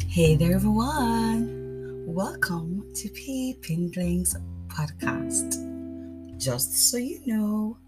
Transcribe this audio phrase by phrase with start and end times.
[0.00, 2.04] Hey there, everyone.
[2.06, 4.34] Welcome to Peepindling's
[4.68, 5.58] podcast.
[6.38, 7.78] Just so you know,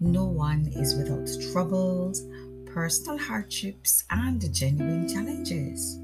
[0.00, 2.22] no one is without troubles,
[2.66, 5.98] personal hardships, and genuine challenges.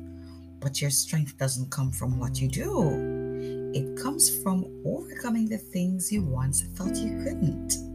[0.60, 6.12] But your strength doesn't come from what you do, it comes from overcoming the things
[6.12, 7.87] you once thought you couldn't.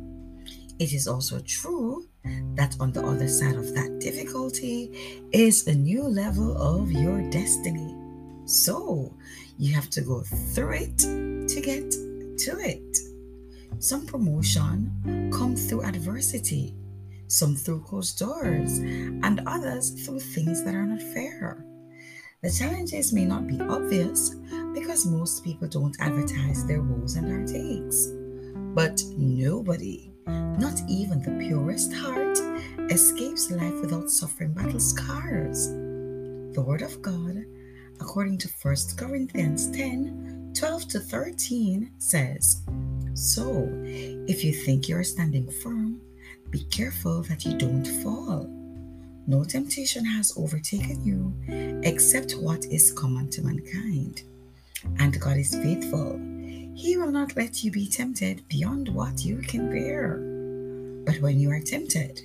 [0.84, 2.10] It is also true
[2.56, 7.96] that on the other side of that difficulty is a new level of your destiny.
[8.44, 9.14] So
[9.58, 12.98] you have to go through it to get to it.
[13.80, 16.76] Some promotion come through adversity,
[17.28, 21.64] some through closed doors, and others through things that are not fair.
[22.42, 24.36] The challenges may not be obvious
[24.74, 28.12] because most people don't advertise their woes and heartaches.
[28.76, 30.10] But nobody
[30.74, 32.40] not even the purest heart
[32.92, 35.68] escapes life without suffering battle scars.
[35.68, 37.46] The Word of God,
[38.00, 42.64] according to 1 Corinthians 10 12 to 13, says,
[43.14, 43.68] So,
[44.28, 46.02] if you think you are standing firm,
[46.50, 48.48] be careful that you don't fall.
[49.28, 51.34] No temptation has overtaken you
[51.84, 54.24] except what is common to mankind.
[55.00, 56.20] And God is faithful
[56.76, 60.33] he will not let you be tempted beyond what you can bear.
[61.06, 62.22] But when you are tempted,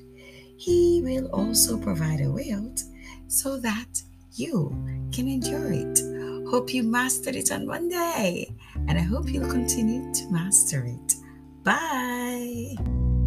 [0.56, 2.82] He will also provide a way out
[3.28, 4.70] so that you
[5.12, 6.00] can endure it.
[6.48, 8.54] Hope you mastered it on Monday,
[8.88, 11.14] and I hope you'll continue to master it.
[11.62, 13.17] Bye.